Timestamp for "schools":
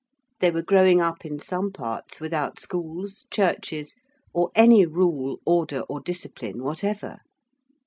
2.59-3.27